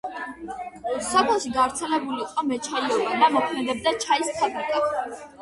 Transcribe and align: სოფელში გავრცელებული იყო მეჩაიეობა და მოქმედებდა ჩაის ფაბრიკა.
სოფელში 1.09 1.51
გავრცელებული 1.57 2.23
იყო 2.29 2.45
მეჩაიეობა 2.49 3.21
და 3.21 3.31
მოქმედებდა 3.37 3.95
ჩაის 4.07 4.35
ფაბრიკა. 4.41 4.83